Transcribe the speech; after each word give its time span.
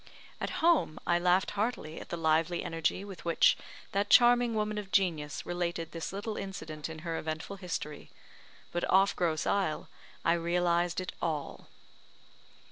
At 0.39 0.49
home, 0.65 0.97
I 1.05 1.19
laughed 1.19 1.51
heartily 1.51 2.01
at 2.01 2.09
the 2.09 2.17
lively 2.17 2.63
energy 2.63 3.05
with 3.05 3.23
which 3.23 3.55
that 3.91 4.09
charming 4.09 4.55
woman 4.55 4.79
of 4.79 4.91
genius 4.91 5.45
related 5.45 5.91
this 5.91 6.11
little 6.11 6.37
incident 6.37 6.89
in 6.89 6.99
her 7.05 7.17
eventful 7.19 7.57
history 7.57 8.09
but 8.71 8.83
off 8.89 9.15
Grosse 9.15 9.45
Isle, 9.45 9.89
I 10.25 10.33
realised 10.33 10.99
it 11.01 11.11
all. 11.21 11.67